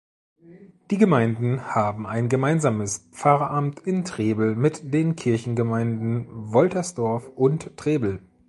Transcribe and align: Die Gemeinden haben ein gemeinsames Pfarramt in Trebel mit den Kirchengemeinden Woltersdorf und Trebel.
Die 0.89 0.97
Gemeinden 0.97 1.63
haben 1.75 2.07
ein 2.07 2.27
gemeinsames 2.27 3.07
Pfarramt 3.11 3.81
in 3.81 4.03
Trebel 4.03 4.55
mit 4.55 4.91
den 4.95 5.15
Kirchengemeinden 5.15 6.25
Woltersdorf 6.51 7.27
und 7.35 7.77
Trebel. 7.77 8.19